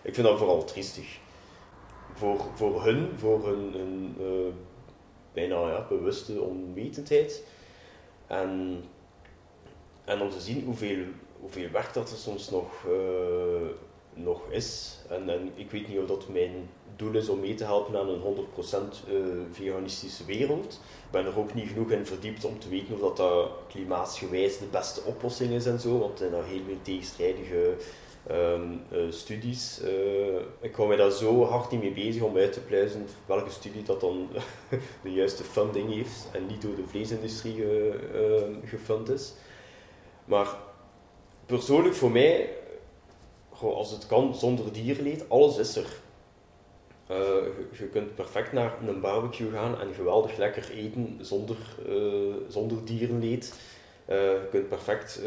[0.03, 1.19] Ik vind dat vooral triestig
[2.15, 4.55] voor, voor hun, voor hun, uh,
[5.33, 7.43] bijna ja, bewuste onwetendheid.
[8.27, 8.83] En,
[10.05, 11.05] en om te zien hoeveel,
[11.41, 13.69] hoeveel werk dat er soms nog, uh,
[14.15, 14.99] nog is.
[15.09, 18.09] En, en ik weet niet of dat mijn doel is om mee te helpen aan
[18.09, 19.17] een 100% uh,
[19.53, 20.81] veganistische wereld.
[21.05, 24.67] Ik ben er ook niet genoeg in verdiept om te weten of dat, dat de
[24.71, 27.75] beste oplossing is en zo, want er zijn daar heel veel tegenstrijdige
[28.31, 29.81] um, uh, studies.
[29.83, 33.51] Uh, ik hou mij daar zo hard niet mee bezig om uit te pluizen welke
[33.51, 34.29] studie dat dan
[35.03, 37.95] de juiste funding heeft en niet door de vleesindustrie uh,
[38.65, 39.33] gefund is.
[40.25, 40.49] Maar
[41.47, 42.51] persoonlijk voor mij,
[43.61, 46.03] als het kan zonder dierleed, alles is er.
[47.09, 51.57] Je, je, kunt perfect naar een barbecue gaan en geweldig lekker eten zonder,
[52.49, 53.55] zonder dierenleed.
[54.07, 55.21] je kunt perfect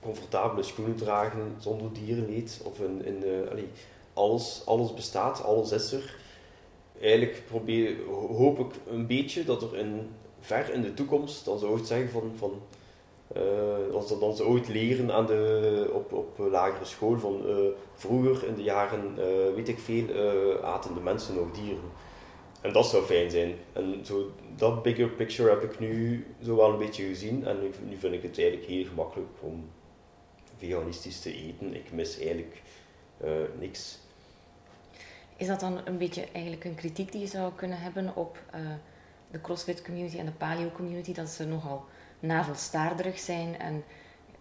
[0.00, 2.60] comfortabele schoenen dragen zonder dierenleed.
[2.64, 3.68] Of in, in allee,
[4.12, 6.16] alles, alles bestaat, alles is er.
[7.00, 7.96] Eigenlijk probeer,
[8.28, 10.08] hoop ik een beetje dat er in,
[10.40, 12.52] ver in de toekomst, dan zou ik zeggen van, van
[13.36, 17.56] uh, als dat ze ooit leren aan de, op, op lagere school van uh,
[17.94, 19.14] vroeger in de jaren,
[19.54, 20.04] weet ik veel,
[20.62, 21.90] aten de mensen nog dieren.
[22.60, 23.54] En dat zou fijn zijn.
[23.72, 27.44] En zo, dat bigger picture heb ik nu zo wel een beetje gezien.
[27.44, 29.64] En nu, nu vind ik het eigenlijk heel gemakkelijk om
[30.60, 31.74] veganistisch te eten.
[31.74, 32.62] Ik mis eigenlijk
[33.24, 33.98] uh, niks.
[35.36, 38.60] Is dat dan een beetje eigenlijk een kritiek die je zou kunnen hebben op uh,
[39.30, 41.84] de CrossFit community en de paleo community, dat ze nogal
[42.20, 43.84] navelstaarderig zijn en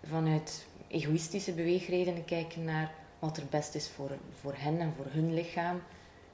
[0.03, 5.33] vanuit egoïstische beweegredenen kijken naar wat er best is voor, voor hen en voor hun
[5.33, 5.81] lichaam,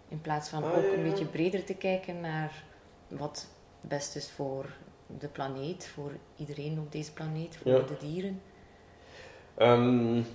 [0.09, 2.63] in plaats van ah, ook een beetje breder te kijken naar
[3.07, 3.47] wat
[3.81, 4.73] best is voor
[5.19, 7.79] de planeet, voor iedereen op deze planeet, voor ja.
[7.79, 8.41] de dieren?
[9.61, 10.25] Um,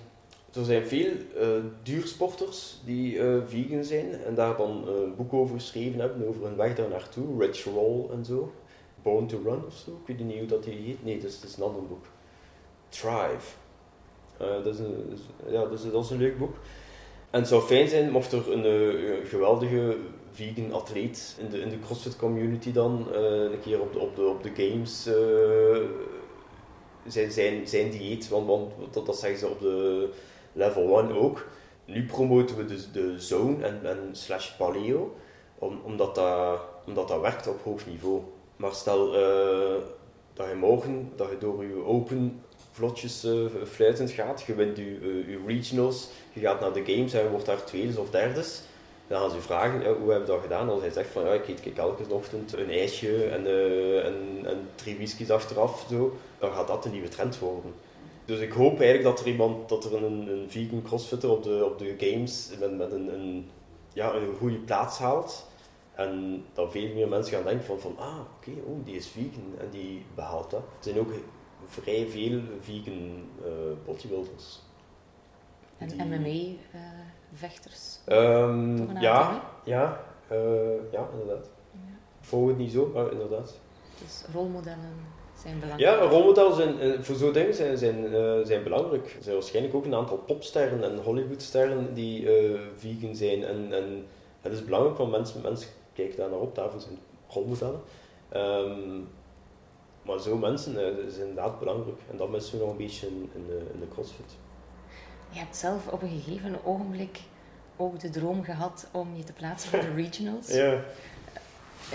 [0.53, 1.47] er zijn veel uh,
[1.83, 6.55] duursporters die uh, vegan zijn en daar dan een boek over geschreven hebben, over hun
[6.55, 8.51] weg daar naartoe, Rich Roll en zo.
[9.01, 11.03] Born to Run of zo, ik weet niet hoe dat die heet.
[11.03, 12.05] Nee, dat is, dat is een ander boek.
[12.89, 13.55] Thrive.
[14.37, 15.17] dat, is een,
[15.49, 16.55] ja, dat, is, dat is een leuk boek.
[17.29, 19.97] En het zou fijn zijn mocht er een geweldige
[20.31, 24.25] vegan atleet in de, in de CrossFit community dan een keer op de, op de,
[24.25, 25.07] op de games
[27.07, 30.09] zijn, zijn, zijn dieet, want, want dat, dat zeggen ze op de
[30.53, 31.47] level 1 ook.
[31.85, 35.15] Nu promoten we dus de zone en, en slash paleo,
[35.59, 38.21] om, omdat, dat, omdat dat werkt op hoog niveau.
[38.55, 39.83] Maar stel uh,
[40.33, 44.83] dat je morgen, dat je door je open vlotjes uh, fluitend gaat, je wint je,
[44.83, 48.43] uh, je regionals, je gaat naar de games en je wordt daar tweede of derde.
[49.11, 50.69] Dan gaan ze vragen, ja, hoe heb je dat gedaan?
[50.69, 54.69] Als hij zegt van, ja, ik eet elke ochtend een ijsje en, uh, en, en
[54.75, 57.73] drie whiskies achteraf, zo, dan gaat dat de nieuwe trend worden.
[58.25, 61.65] Dus ik hoop eigenlijk dat er iemand, dat er een, een vegan crossfitter op de,
[61.65, 63.49] op de games met, met een, een,
[63.93, 65.47] ja, een goede plaats haalt.
[65.95, 69.53] En dat veel meer mensen gaan denken van, van ah, oké, oh, die is vegan
[69.59, 70.59] en die behaalt dat.
[70.59, 71.13] Er zijn ook
[71.65, 73.51] vrij veel vegan uh,
[73.85, 74.59] bodybuilders.
[75.77, 76.03] En die...
[76.03, 76.57] MMA-vechters?
[76.75, 77.10] Uh,
[78.07, 80.37] um, ja, ja, uh,
[80.91, 81.49] ja, inderdaad.
[81.71, 81.79] Ja.
[82.19, 83.59] Volg het niet zo, maar inderdaad.
[83.99, 85.09] Dus rolmodellen
[85.41, 85.99] zijn belangrijk.
[85.99, 89.05] Ja, rolmodellen zijn, eh, voor zo'n dingen zijn, zijn, uh, zijn belangrijk.
[89.05, 93.43] Er zijn waarschijnlijk ook een aantal popsterren en Hollywoodsterren die uh, vegan zijn.
[93.43, 94.05] En, en
[94.41, 97.81] het is belangrijk, want mensen, mensen kijken daar naar op, daarvoor zijn rolmodellen.
[98.29, 98.99] Ehm,
[100.01, 101.97] maar zo mensen is inderdaad belangrijk.
[102.11, 104.37] En dat missen we nog een beetje in, in, de, in de crossfit.
[105.31, 107.19] Je hebt zelf op een gegeven ogenblik
[107.77, 110.47] ook de droom gehad om je te plaatsen voor de regionals.
[110.47, 110.79] ja.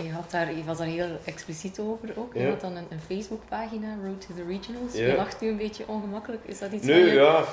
[0.02, 2.34] Je, had daar, je was daar heel expliciet over ook.
[2.34, 4.92] Je had dan een, een Facebookpagina, Road to the Regionals.
[4.94, 5.06] Ja.
[5.06, 6.42] Je lacht nu een beetje ongemakkelijk.
[6.44, 7.12] Is dat iets Nee, je...
[7.12, 7.44] ja.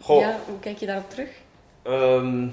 [0.00, 0.20] Goh.
[0.20, 0.38] ja.
[0.46, 1.28] Hoe kijk je daarop terug?
[1.82, 2.48] Ehm,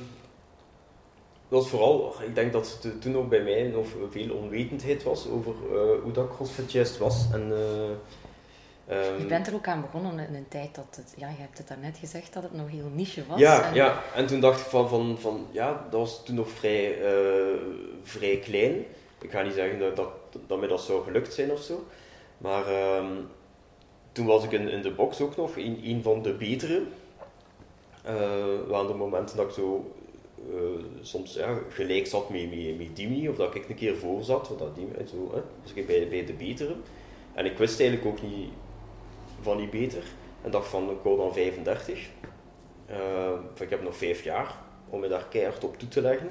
[1.47, 5.27] dat is vooral, ik denk dat er toen ook bij mij nog veel onwetendheid was
[5.29, 7.25] over eh, hoe dat CrossFit juist was.
[7.33, 7.89] En, eh,
[8.87, 11.57] ehm, Je bent er ook aan begonnen in een tijd dat het, ja, je hebt
[11.57, 13.39] het daarnet gezegd, dat het nog heel niche was.
[13.39, 16.49] Ja, en ja, en toen dacht ik van, van, van ja, dat was toen nog
[16.49, 17.59] vrij, eh,
[18.03, 18.85] vrij klein.
[19.21, 20.09] Ik ga niet zeggen dat, dat,
[20.47, 21.85] dat mij dat zou gelukt zijn of zo.
[22.37, 23.11] Maar ehm,
[24.11, 26.83] toen was ik in, in de box ook nog een, een van de betere.
[28.05, 28.11] Uh,
[28.67, 29.93] waren de momenten dat ik zo
[30.51, 34.23] uh, soms ja, gelijk zat met, met, met Dimi, of dat ik een keer voor
[34.23, 35.41] zat, of dat Dimi, zo, hè.
[35.63, 36.75] dus ik bij, bij de betere.
[37.33, 38.49] En ik wist eigenlijk ook niet
[39.43, 40.03] van die beter.
[40.41, 42.09] En dacht van, ik word dan 35.
[42.89, 42.97] Uh,
[43.59, 44.55] ik heb nog 5 jaar
[44.89, 46.29] om me daar keihard op toe te leggen.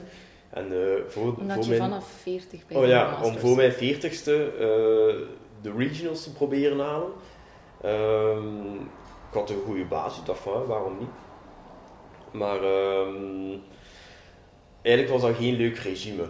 [0.51, 1.91] En, uh, voor, Omdat voor je mijn...
[1.91, 4.33] vanaf 40 bij Oh ja, om voor mijn 40ste
[5.63, 7.13] de regionals te proberen halen.
[7.85, 8.81] Um,
[9.29, 11.09] ik had een goede basis, ik dacht van, waarom niet?
[12.33, 13.63] Maar um,
[14.83, 16.25] eigenlijk was dat geen leuk regime.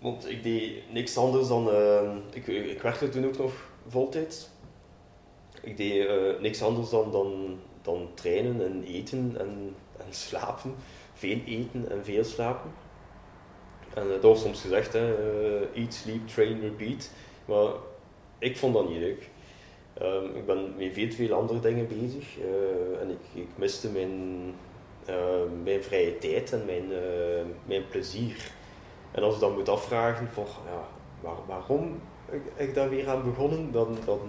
[0.00, 1.68] Want ik deed niks anders dan.
[1.68, 3.52] Uh, ik, ik werkte toen ook nog
[3.88, 4.48] voltijds.
[5.68, 10.74] Ik deed uh, niks anders dan, dan, dan trainen en eten en, en slapen.
[11.12, 12.70] Veel eten en veel slapen.
[13.94, 17.10] En uh, dat was soms gezegd: hè, uh, eat, sleep, train, repeat.
[17.44, 17.68] Maar
[18.38, 19.30] ik vond dat niet leuk.
[20.02, 22.38] Um, ik ben met veel, veel andere dingen bezig
[23.00, 24.14] en ik, ik miste mijn,
[25.08, 25.16] uh,
[25.62, 26.84] mijn vrije tijd en mijn,
[27.64, 28.50] mijn plezier.
[29.10, 30.88] En als ik dan moet afvragen van ja,
[31.20, 32.00] waar, waarom
[32.30, 34.20] ik, ik daar weer aan begonnen, dan, dan,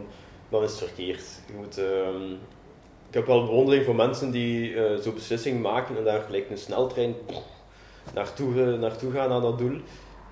[0.50, 1.24] dan is het verkeerd.
[1.48, 2.32] Je moet, uh,
[3.08, 6.58] ik heb wel bewondering voor mensen die uh, zo'n beslissing maken en daar gelijk een
[6.58, 7.16] sneltrein
[8.14, 9.80] naartoe, naartoe gaan naar dat doel.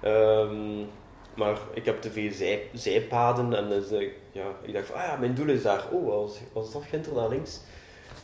[0.05, 0.87] Um,
[1.33, 5.03] maar ik heb te veel zij, zijpaden en dus, uh, ja, ik dacht van, ah
[5.03, 5.83] ja, mijn doel is daar.
[5.91, 7.59] Oh, was, was dat Ginter naar links?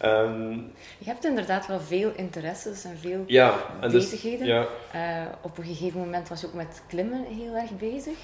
[0.06, 4.40] Um, je hebt inderdaad wel veel interesses en veel ja, en bezigheden.
[4.40, 5.26] Dus, ja.
[5.26, 8.18] uh, op een gegeven moment was je ook met klimmen heel erg bezig.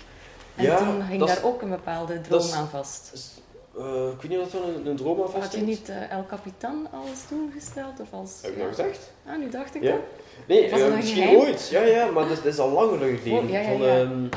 [0.56, 3.42] En ja, toen ging daar ook een bepaalde droom aan vast.
[3.78, 6.88] Uh, ik weet niet of dat een, een droom Had je niet uh, El Capitan
[6.92, 8.00] als doel gesteld?
[8.00, 8.64] Of als, Heb ik ja.
[8.64, 9.12] nog gezegd?
[9.26, 9.92] Ah, nu dacht ik ja.
[9.92, 10.00] dat.
[10.48, 11.40] Nee, was uh, misschien geheim?
[11.40, 11.70] ooit.
[11.72, 13.34] Ja, ja, maar dat, dat is al lang geleden.
[13.34, 14.30] Oh, ja, Van, um,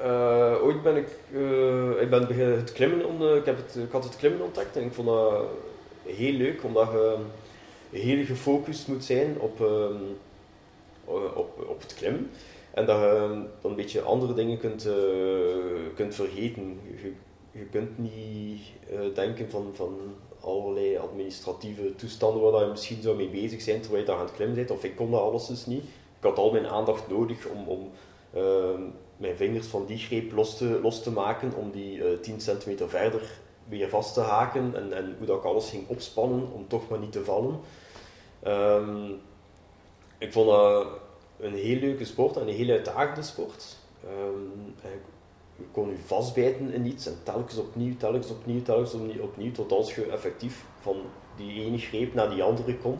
[0.00, 1.08] uh, ooit ben ik,
[2.00, 4.82] ik ben beginnen het klimmen, on, ik, heb het, ik had het klimmen ontdekt en
[4.84, 5.42] ik vond dat
[6.02, 6.88] heel leuk, omdat
[7.90, 10.16] je heel gefocust moet zijn op, um,
[11.34, 12.30] op, op het klimmen.
[12.70, 13.18] En dat je
[13.60, 14.88] dan een beetje andere dingen kunt,
[15.94, 16.80] kunt vergeten.
[17.02, 17.12] Je,
[17.52, 18.60] je kunt niet
[19.14, 19.98] denken van, van
[20.40, 24.34] allerlei administratieve toestanden waar je misschien zou mee bezig zijn terwijl je daar aan het
[24.34, 24.70] klimmen bent.
[24.70, 25.82] Of ik kon dat alles dus niet.
[26.18, 27.90] Ik had al mijn aandacht nodig om, om
[29.16, 32.88] mijn vingers van die greep los te, los te maken, om die uh, 10 centimeter
[32.88, 33.22] verder
[33.68, 36.98] weer vast te haken en, en hoe dat ik alles ging opspannen om toch maar
[36.98, 37.60] niet te vallen.
[38.46, 39.20] Um,
[40.18, 40.86] ik vond dat
[41.40, 43.76] een heel leuke sport en een heel uitdagende sport.
[44.04, 44.74] Um,
[45.62, 49.72] je kon je vastbijten in iets en telkens opnieuw, telkens opnieuw, telkens opnieuw, opnieuw tot
[49.72, 50.96] als je effectief van
[51.36, 52.98] die ene greep naar die andere kon.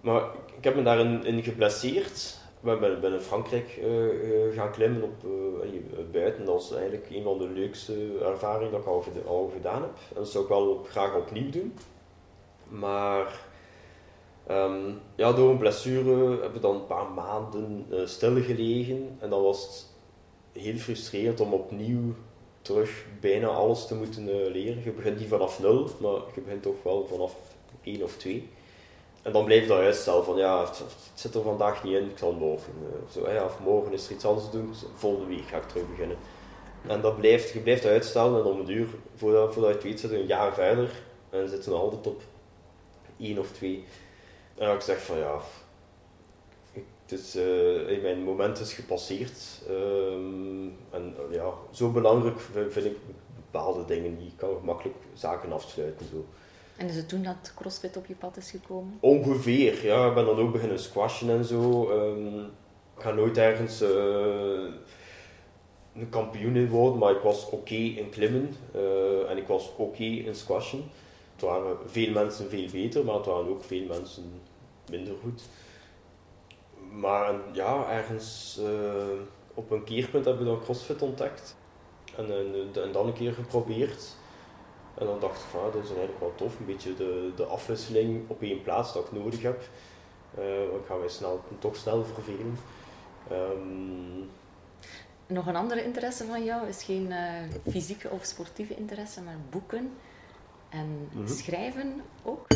[0.00, 0.22] Maar
[0.56, 5.02] ik heb me daarin in geblesseerd we ben, ben in Frankrijk uh, uh, gaan klimmen
[5.02, 6.44] op uh, buiten.
[6.44, 9.90] Dat is eigenlijk een van de leukste ervaringen dat ik al, gedaan heb.
[10.08, 11.74] En dat zou ik wel graag opnieuw doen.
[12.68, 13.40] Maar
[14.50, 19.16] um, ja, door een blessure hebben we dan een paar maanden stilgelegen.
[19.18, 19.91] En dan was het
[20.52, 22.14] heel frustrerend om opnieuw
[22.62, 24.82] terug bijna alles te moeten leren.
[24.84, 27.34] Je begint niet vanaf nul, maar je begint toch wel vanaf
[27.82, 28.48] één of twee.
[29.22, 30.82] En dan blijf je dat uitstellen van ja, het,
[31.14, 32.72] zit er vandaag niet in, ik zal morgen.
[32.82, 36.16] Uh, zo, of morgen is er iets anders doen, volgende week ga ik terug beginnen.
[36.86, 40.00] En dat blijft, je blijft uitstellen en om een uur, voordat, voordat je het weet,
[40.00, 40.90] zit een jaar verder
[41.30, 42.22] en zit je altijd op
[43.20, 43.84] één of twee.
[44.54, 45.40] En ik zeg van ja,
[47.02, 49.62] het is, uh, mijn moment is gepasseerd.
[49.70, 52.96] Um, en uh, ja, zo belangrijk vind ik
[53.36, 54.32] bepaalde dingen niet.
[54.32, 56.06] Ik kan gemakkelijk zaken afsluiten.
[56.06, 56.24] Zo.
[56.76, 58.98] En is het toen dat CrossFit op je pad is gekomen?
[59.00, 60.08] Ongeveer, ja.
[60.08, 61.90] Ik ben dan ook beginnen squashen en zo.
[61.90, 62.38] Um,
[62.96, 63.88] ik ga nooit ergens uh,
[65.94, 68.56] een kampioen in worden, maar ik was oké okay in klimmen
[69.28, 70.82] en ik was oké okay in squashen.
[71.32, 74.32] Het waren veel mensen veel beter, maar het waren ook veel mensen
[74.90, 75.42] minder goed.
[77.02, 79.20] Maar ja, ergens uh,
[79.54, 81.56] op een keerpunt heb ik dan CrossFit ontdekt.
[82.16, 84.16] En, en, en dan een keer geprobeerd.
[84.94, 87.44] En dan dacht ik van, ah, dat is eigenlijk wel tof, een beetje de, de
[87.44, 89.62] afwisseling op één plaats dat ik nodig heb.
[90.38, 92.58] Uh, want ik ga mij snel, toch snel vervelen.
[93.32, 94.30] Um,
[95.26, 99.92] nog een andere interesse van jou is geen uh, fysieke of sportieve interesse, maar boeken
[100.68, 101.28] en mhm.
[101.28, 102.46] schrijven ook?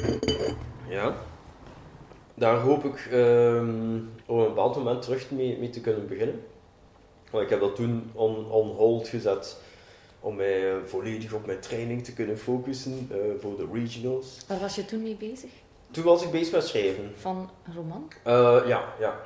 [0.88, 1.16] Ja,
[2.36, 6.42] daar hoop ik um, op een bepaald moment terug mee, mee te kunnen beginnen.
[7.30, 9.56] Want ik heb dat toen on, on hold gezet
[10.20, 14.38] om mij uh, volledig op mijn training te kunnen focussen uh, voor de regionals.
[14.48, 15.50] Waar was je toen mee bezig?
[15.90, 17.12] Toen was ik bezig met schrijven.
[17.16, 18.12] Van een roman?
[18.26, 19.20] Uh, ja, ja.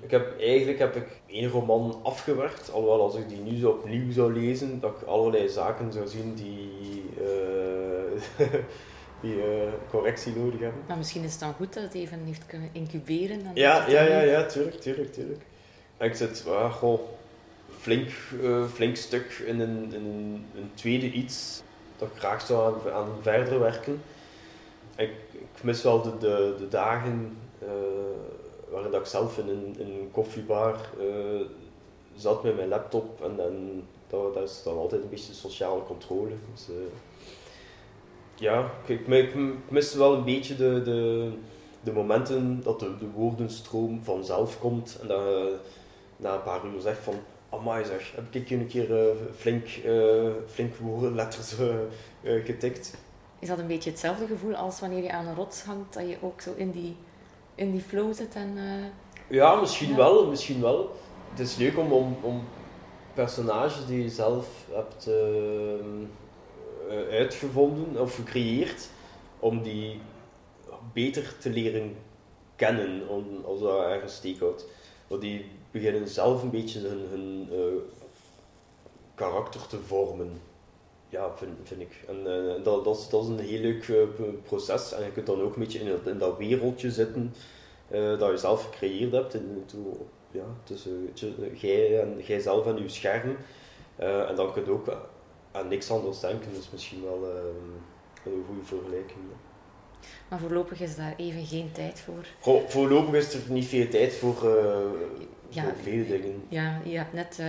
[0.00, 4.12] Ik heb, eigenlijk heb ik één roman afgewerkt, alhoewel als ik die nu zo opnieuw
[4.12, 8.44] zou lezen, dat ik allerlei zaken zou zien die, uh,
[9.20, 9.44] die uh,
[9.90, 10.82] correctie nodig hebben.
[10.86, 13.44] Maar misschien is het dan goed dat het even heeft kunnen incuberen.
[13.44, 15.42] Dan ja, ja, ja, ja, tuurlijk, tuurlijk, tuurlijk.
[15.98, 17.00] ik zit, uh, goh,
[17.78, 18.08] flink,
[18.42, 21.62] uh, flink stuk in een, in een, een, tweede iets
[21.98, 24.02] dat ik graag zou aan, aan verder werken.
[24.96, 27.36] Ik, ik mis wel de, de, de dagen
[28.70, 31.40] waar dat ik zelf in een, in een koffiebar uh,
[32.14, 36.32] zat met mijn laptop en, en dat, dat, is dan altijd een beetje sociale controle.
[36.54, 36.76] Dus, uh,
[38.38, 39.34] ja, ik, ik,
[39.68, 41.30] mis wel een beetje de, de,
[41.80, 45.56] de momenten dat de, de woordenstroom vanzelf komt en dat je
[46.16, 47.14] na een paar uur zegt van
[47.50, 52.96] Amai zeg, heb ik een keer uh, flink, uh, flink woordenletters uh, getikt.
[53.38, 56.16] Is dat een beetje hetzelfde gevoel als wanneer je aan een rots hangt, dat je
[56.20, 56.96] ook zo in die
[57.54, 58.34] in die flow zit.
[58.34, 58.58] En,
[59.28, 60.96] ja, misschien wel, misschien wel.
[61.30, 62.42] Het is leuk om, om, om
[63.14, 65.14] personages die je zelf hebt uh,
[67.10, 68.88] uitgevonden of gecreëerd,
[69.38, 70.00] om die
[70.92, 71.96] beter te leren
[72.56, 74.66] kennen, om, als dat ergens steekhoudt.
[75.06, 77.80] Want die beginnen zelf een beetje hun, hun uh,
[79.14, 80.40] karakter te vormen.
[81.08, 82.04] Ja, vind, vind ik.
[82.08, 83.90] En uh, dat, dat, is, een heel leuk
[84.42, 84.92] proces.
[84.92, 87.34] En je kunt dan ook een beetje in, dat, in dat wereldje zitten
[87.90, 89.34] dat je zelf gecreëerd hebt.
[89.34, 91.10] In, to, ja, tussen
[91.54, 93.36] jij, en, jij zelf en je scherm.
[93.96, 94.86] en dan kun je ook
[95.58, 96.52] aan niks anders denken.
[96.58, 97.24] Is misschien wel
[98.24, 99.18] een goede vergelijking.
[100.28, 102.26] Maar voorlopig is daar even geen tijd voor.
[102.40, 104.34] Goh, voorlopig is er niet veel tijd voor,
[105.48, 106.42] ja, voor veel dingen.
[106.48, 107.40] Ja, je hebt net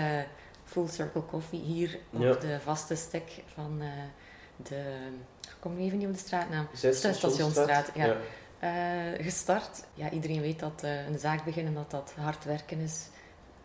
[0.64, 3.82] Full Circle Coffee hier op de vaste stek van
[4.56, 4.82] de.
[5.60, 6.68] Kom even niet op de straatnaam.
[6.74, 7.92] Stationstraat.
[7.96, 8.06] Ja.
[8.06, 8.18] ja.
[8.64, 9.84] Uh, gestart.
[9.94, 13.08] Ja, iedereen weet dat uh, een zaak beginnen dat dat hard werken is.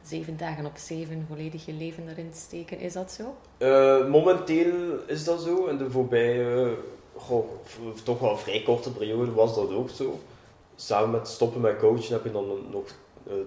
[0.05, 2.79] Zeven dagen op zeven volledig je leven erin steken.
[2.79, 3.35] Is dat zo?
[4.09, 5.67] momenteel is dat zo.
[5.67, 6.77] En de voorbije,
[7.17, 7.49] goh,
[8.03, 10.19] toch wel een vrij korte periode was dat ook zo.
[10.77, 12.85] Samen met stoppen met coachen heb je dan nog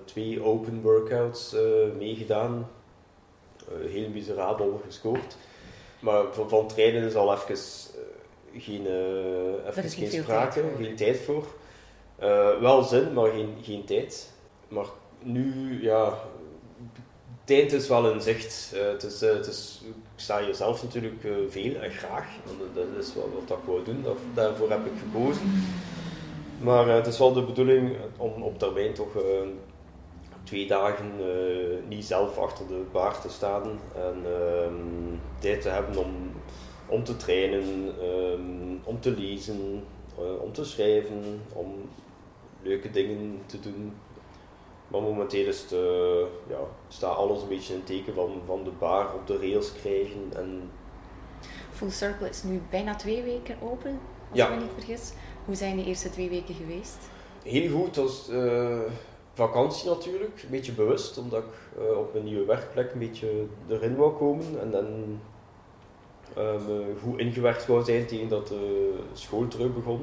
[0.05, 1.55] twee open workouts
[1.97, 2.69] meegedaan
[3.67, 5.35] eh, heel miserabel gescoord.
[5.99, 7.57] Maar van, van trainen is al even
[8.57, 8.85] geen,
[9.67, 11.45] even geen sprake, geen tijd voor.
[12.61, 14.33] Wel zin, maar geen, geen tijd.
[14.67, 14.85] Maar
[15.19, 16.19] nu, ja,
[17.47, 18.73] tijd is wel in zicht.
[18.75, 22.27] het is, het is, ik sta hier zelf natuurlijk veel en graag.
[22.73, 23.13] Dat is
[23.47, 25.65] wat ik wil doen, daarvoor heb ik gekozen.
[26.61, 29.15] Maar het is wel de bedoeling om op termijn toch
[30.43, 31.11] twee dagen
[31.87, 34.79] niet zelf achter de bar te staan en uh,
[35.39, 36.31] tijd te hebben om,
[36.87, 39.83] om te trainen, um, om te lezen,
[40.41, 41.73] om te schrijven, om
[42.63, 43.93] leuke dingen te doen.
[44.87, 48.63] Maar momenteel is het, eh, ja, staat alles een beetje in het teken van, van
[48.63, 50.31] de bar op de rails krijgen.
[50.35, 50.71] En...
[51.71, 53.99] Full Circle is nu bijna twee weken open,
[54.31, 55.11] als ik me niet vergis.
[55.45, 56.97] Hoe zijn de eerste twee weken geweest?
[57.43, 57.97] Heel goed.
[57.97, 58.29] als
[59.37, 63.95] vakantie natuurlijk, een beetje bewust, omdat ik uh, op een nieuwe werkplek een beetje erin
[63.95, 64.85] wou komen en dan
[66.37, 70.01] um, goed ingewerkt wou zijn tegen dat de school terug begon.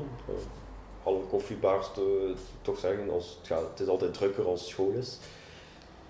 [1.05, 5.19] Alle koffiebars te, toch zeggen, als het, gaat, het is altijd drukker als school is.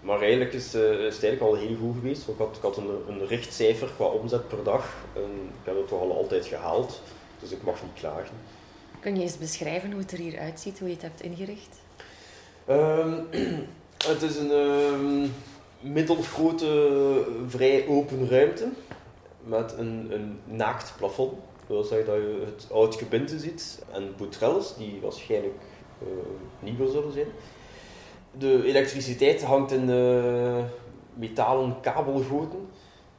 [0.01, 2.29] Maar eigenlijk is, uh, is het eigenlijk al heel goed geweest.
[2.29, 5.31] Ik had, ik had een, een richtcijfer qua omzet per dag en
[5.61, 7.01] ik heb het toch al altijd gehaald,
[7.40, 8.37] dus ik mag niet klagen.
[9.01, 11.77] Kun je eens beschrijven hoe het er hier uitziet, hoe je het hebt ingericht?
[12.71, 13.27] Um,
[14.13, 15.33] het is een um,
[15.81, 18.69] middelgrote, vrij open ruimte
[19.42, 21.33] met een, een naakt plafond.
[21.67, 25.60] Dat wil zeggen dat je het oud gebinte ziet en boutrelles die waarschijnlijk
[26.02, 26.08] uh,
[26.58, 27.27] nieuwer zullen zijn.
[28.38, 30.65] De elektriciteit hangt in uh,
[31.15, 32.69] metalen kabelgoten.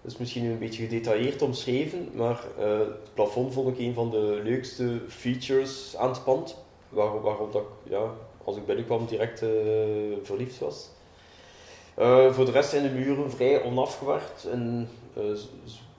[0.02, 4.10] Dat is misschien een beetje gedetailleerd omschreven, maar uh, het plafond vond ik een van
[4.10, 6.64] de leukste features aan het pand.
[6.90, 8.12] Waar, waarop dat, ja,
[8.44, 9.44] als ik binnenkwam direct
[10.24, 10.90] verliefd was.
[12.32, 14.90] Voor de rest zijn de muren vrij onafgewerkt en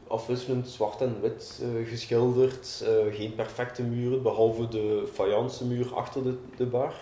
[0.07, 2.85] afwisselend zwart en wit geschilderd.
[3.11, 6.95] geen perfecte muren, behalve de fayence muur achter de, de bar.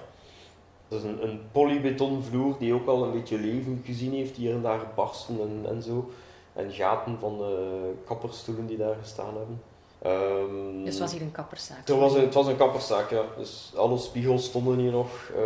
[0.89, 4.63] Dat is een, een polybetonvloer die ook al een beetje leven gezien heeft, hier en
[4.63, 6.11] daar barsten en, en zo.
[6.53, 9.63] En gaten van de kapperstoelen die daar gestaan hebben.
[10.07, 11.79] Um, dus het was hier een kapperszaak?
[11.79, 13.25] Het was een, het was een kapperszaak, ja.
[13.37, 15.31] Dus alle spiegels stonden hier nog.
[15.37, 15.41] Uh,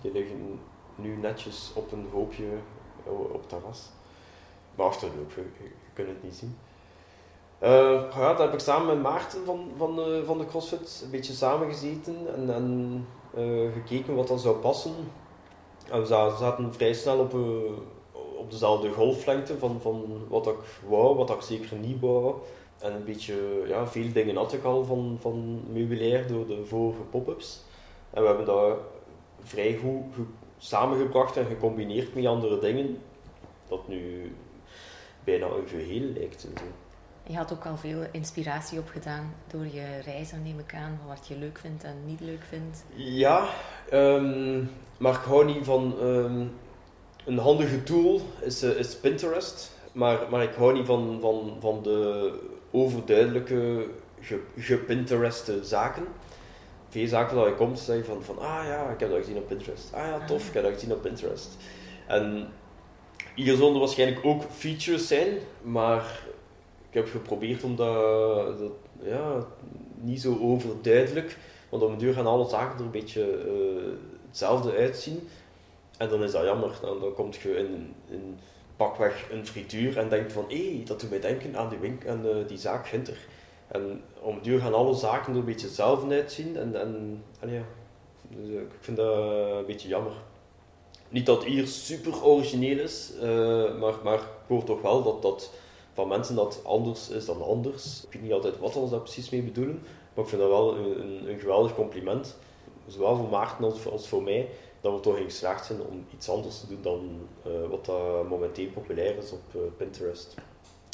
[0.00, 0.60] die liggen
[0.94, 2.44] nu netjes op een hoopje
[3.04, 3.88] op het terras.
[4.74, 5.30] Maar achter ook,
[5.94, 6.56] kunt het niet zien.
[7.62, 7.68] Uh,
[8.14, 11.32] ja, daar heb ik samen met Maarten van, van, uh, van de CrossFit een beetje
[11.32, 13.06] samengezeten en, en
[13.38, 14.94] uh, gekeken wat dan zou passen.
[15.90, 17.34] En we zaten vrij snel op,
[18.38, 20.56] op dezelfde golflengte van, van wat ik
[20.88, 22.34] wou, wat ik zeker niet wou.
[22.78, 27.02] En een beetje, ja, veel dingen had ik al van, van meubilair door de vorige
[27.02, 27.62] pop-ups.
[28.10, 28.76] En we hebben dat
[29.42, 30.26] vrij goed
[30.58, 32.98] samengebracht en gecombineerd met andere dingen.
[33.68, 34.32] Dat nu
[35.24, 36.44] bijna een geheel lijkt.
[36.44, 36.64] En zo.
[37.26, 41.36] Je had ook al veel inspiratie opgedaan door je reizen, neem ik aan, wat je
[41.36, 42.84] leuk vindt en niet leuk vindt.
[42.94, 43.48] Ja,
[43.92, 46.52] um, maar ik hou niet van um,
[47.24, 49.80] een handige tool, is, uh, is Pinterest.
[49.92, 52.32] Maar, maar ik hou niet van, van, van de
[52.70, 53.86] overduidelijke,
[54.56, 56.04] gepintereste zaken.
[56.88, 59.36] Veel zaken dat je komt, zeg je van, van, ah ja, ik heb dat gezien
[59.36, 59.92] op Pinterest.
[59.92, 61.56] Ah ja, tof, ik heb dat gezien op Pinterest.
[62.06, 62.48] En
[63.34, 66.22] hier zullen er waarschijnlijk ook features zijn, maar
[66.88, 68.72] ik heb geprobeerd om dat, dat
[69.02, 69.46] ja,
[70.00, 73.92] niet zo overduidelijk, want op een duur gaan alle zaken er een beetje uh,
[74.28, 75.28] hetzelfde uitzien.
[75.96, 76.78] En dan is dat jammer.
[76.80, 78.38] Dan, dan kom je in, in
[78.76, 82.26] pakweg een frituur en denkt van hé, dat doet mij denken aan die, wink, aan
[82.26, 83.18] uh, die zaak Ginter.
[83.68, 86.56] En om het duur gaan alle zaken er een beetje hetzelfde uitzien.
[86.56, 87.62] En, en, en ja,
[88.28, 89.16] dus, uh, ik vind dat
[89.58, 90.12] een beetje jammer.
[91.12, 95.50] Niet dat hier super origineel is, uh, maar, maar ik hoor toch wel dat dat
[95.92, 98.04] van mensen dat anders is dan anders.
[98.04, 99.82] Ik weet niet altijd wat ze daar precies mee bedoelen,
[100.14, 102.36] maar ik vind dat wel een, een, een geweldig compliment.
[102.86, 104.48] Zowel voor Maarten als, als voor mij
[104.80, 108.28] dat we toch in geslaagd zijn om iets anders te doen dan uh, wat uh,
[108.28, 110.34] momenteel populair is op uh, Pinterest.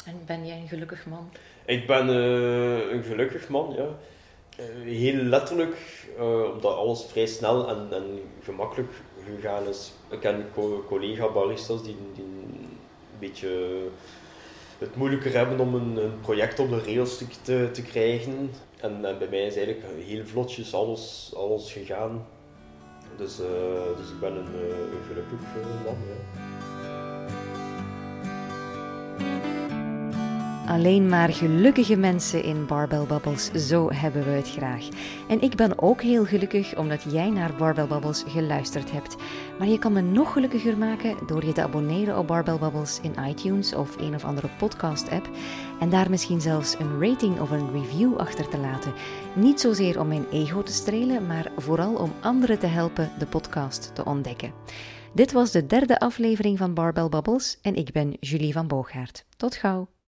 [0.05, 1.29] En ben jij een gelukkig man?
[1.65, 3.87] Ik ben een gelukkig man, ja.
[4.83, 6.07] heel letterlijk,
[6.53, 8.91] omdat alles vrij snel en, en, gemakkelijk
[10.09, 10.45] Ik ken
[10.87, 13.81] collega-baristas die, die een beetje
[14.77, 18.51] het moeilijker hebben om een, een project op de rails te, te krijgen.
[18.79, 22.25] En, en, bij mij is eigenlijk heel vlotjes alles, alles gegaan.
[23.17, 23.47] Dus, uh,
[23.97, 25.95] dus ik ben een, uh, een gelukkig uh, man.
[26.07, 26.58] Ja.
[30.69, 34.87] Alleen maar gelukkige mensen in Barbell Bubbles, zo hebben we het graag.
[35.27, 39.15] En ik ben ook heel gelukkig omdat jij naar Barbell Bubbles geluisterd hebt.
[39.57, 43.15] Maar je kan me nog gelukkiger maken door je te abonneren op Barbell Bubbles in
[43.27, 45.29] iTunes of een of andere podcast-app.
[45.79, 48.93] En daar misschien zelfs een rating of een review achter te laten.
[49.35, 53.95] Niet zozeer om mijn ego te strelen, maar vooral om anderen te helpen de podcast
[53.95, 54.53] te ontdekken.
[55.13, 59.25] Dit was de derde aflevering van Barbell Bubbles en ik ben Julie van Boogaard.
[59.37, 59.98] Tot gauw.